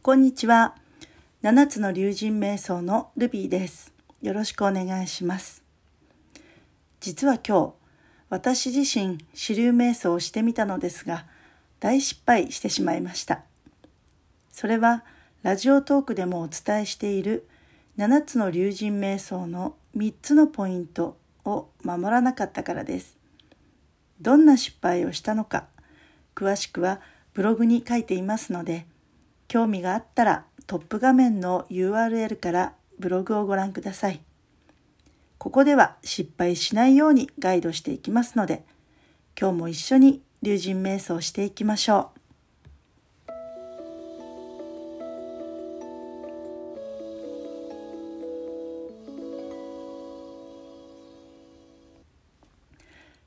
[0.00, 0.76] こんにちは。
[1.42, 3.92] 七つの竜神瞑想のルビーです。
[4.22, 5.64] よろしくお願いします。
[7.00, 7.74] 実は今日、
[8.30, 11.26] 私自身、支流瞑想をしてみたのですが、
[11.80, 13.42] 大失敗してしまいました。
[14.52, 15.04] それは、
[15.42, 17.48] ラジオトークでもお伝えしている
[17.98, 23.18] 7つの竜神瞑想の3つのポイントを守らなかったからです。
[24.20, 25.66] どんな失敗をしたのか、
[26.36, 27.00] 詳しくは
[27.34, 28.86] ブログに書いていますので、
[29.48, 34.20] 興味があったらトップ画面の URL からブログをご覧ください。
[35.38, 38.64] ここでは失敗しないようにガイドしていきますので、
[39.40, 42.18] 今日も一緒に龍神瞑想していきましょう。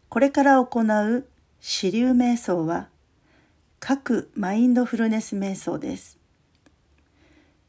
[0.10, 1.26] これから行う
[1.62, 2.90] 支流瞑想は
[3.84, 6.20] 各マインドフルネス瞑想です。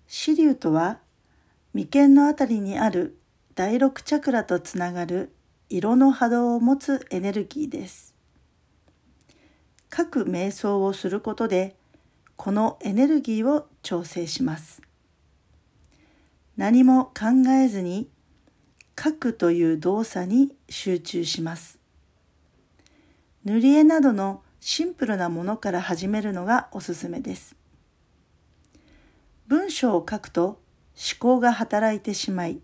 [0.07, 0.99] 支流とは
[1.73, 3.17] 眉間のあたりにある
[3.55, 5.33] 第六チャクラとつながる
[5.71, 8.15] 色の波動を持つエネルギーです。
[9.89, 11.77] 各瞑想をすることで
[12.37, 14.83] このエネルギーを調整します。
[16.59, 18.11] 何も考えずに
[19.03, 21.79] 書くという動作に集中します。
[23.47, 27.57] 塗り絵などのシンプルなものから始めるのがおすすめです。
[29.49, 30.57] 文章を書くと思
[31.19, 32.61] 考が働いてしまい、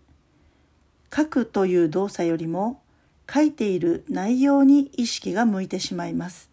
[1.13, 2.81] 書くという動作よりも
[3.29, 6.49] 書いている内容に意識が向いてしまいます。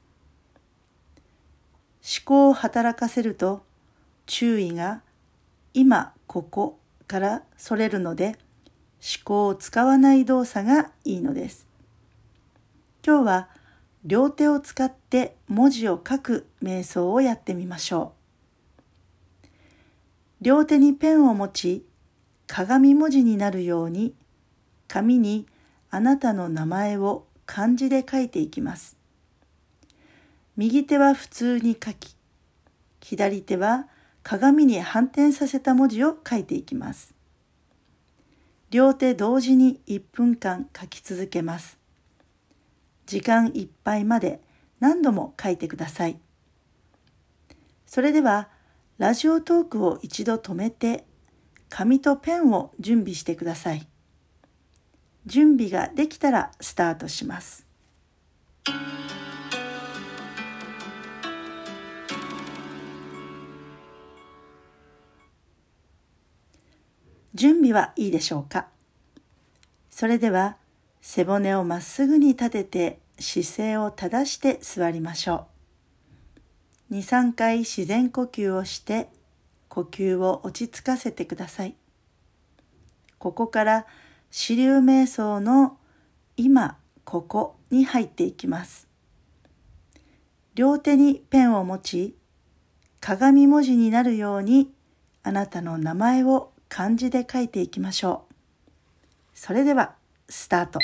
[2.02, 3.64] 思考を働かせると
[4.26, 5.02] 注意が
[5.74, 8.36] 今ここからそれるので
[9.00, 11.68] 思考を使わない動作がいいのです。
[13.06, 13.55] 今日は
[14.06, 18.12] 両手を使って文字を書く瞑想をやってみましょ
[19.42, 19.46] う。
[20.40, 21.86] 両手にペンを持ち、
[22.46, 24.14] 鏡文字になるように、
[24.86, 25.48] 紙に
[25.90, 28.96] あなたの名前を漢字で書いていきます。
[30.56, 32.14] 右手は普通に書き、
[33.00, 33.88] 左手は
[34.22, 37.12] 鏡に反転させた文字を書いていきます。
[38.70, 41.76] 両手同時に1分間書き続けます。
[43.06, 44.40] 時間いっぱいまで
[44.80, 46.18] 何度も書いてください。
[47.86, 48.48] それでは、
[48.98, 51.04] ラジオトークを一度止めて、
[51.68, 53.86] 紙とペンを準備してください。
[55.24, 57.64] 準備ができたらスタートします。
[67.34, 68.68] 準備はいいでしょうか？
[69.90, 70.56] それでは
[71.00, 75.46] 背骨をまっすぐに立てて姿勢を正して座りましょ
[76.90, 76.94] う。
[76.94, 79.08] 2、3回自然呼吸をして
[79.68, 81.74] 呼吸を落ち着かせてください。
[83.18, 83.86] ここから
[84.30, 85.78] 支流瞑想の
[86.36, 88.88] 今、ここに入っていきます。
[90.54, 92.16] 両手にペンを持ち、
[93.00, 94.72] 鏡文字になるように
[95.22, 98.34] あなたの名前を漢字で書いていきましょう。
[99.34, 99.94] それでは、
[100.28, 100.80] スタート。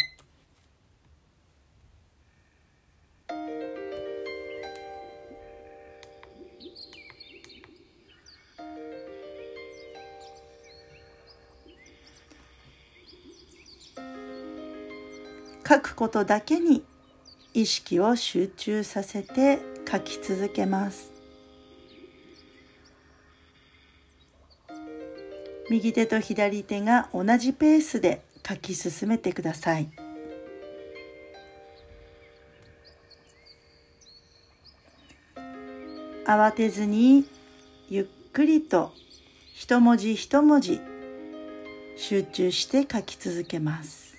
[15.69, 16.85] 書くことだけに
[17.55, 19.59] 意識を集中させて
[19.91, 21.13] 書き続けます。
[25.71, 29.91] 右手と左手が同じペースで書き進めてください。
[36.25, 37.27] 慌てずに
[37.89, 38.93] ゆっくりと
[39.55, 40.81] 一文字一文字
[41.97, 44.12] 集中して書き続けます。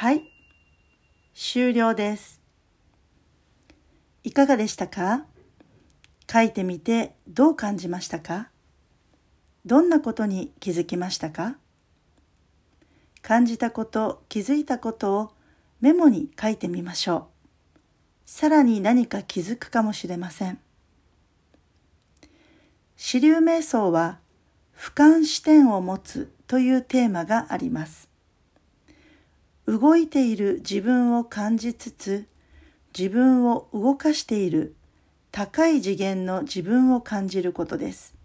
[0.00, 0.22] はい。
[1.34, 2.40] 終了です。
[4.24, 5.26] いかがでしたか？
[6.26, 8.48] 書いてみてどう感じましたか？
[9.66, 11.58] どんなことに気づきましたか？
[13.20, 15.32] 感じたこと、気づいたことを
[15.82, 17.28] メモに書いてみましょ
[17.76, 17.78] う。
[18.24, 20.58] さらに何か気づくかもしれません。
[22.96, 24.18] 支流瞑想は
[24.74, 28.08] 俯瞰視点を持つというテーマがあります。
[29.70, 32.26] 動いている自分を感じつつ、
[32.98, 34.74] 自分を動かしている
[35.30, 38.16] 高い次元の自分を感じることです。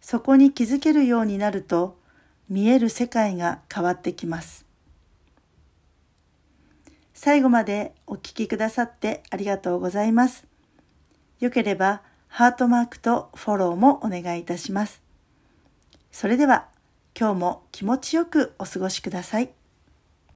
[0.00, 1.98] そこに気づけるようになると、
[2.48, 4.66] 見える世界が変わってきます。
[7.12, 10.46] 最後までお聴きくださってありがとうございます。
[11.40, 15.02] よければ、ハートマークとフォローもお願いいたします。
[16.12, 16.68] それでは、
[17.18, 19.57] 今日も気持ちよくお過ごしください。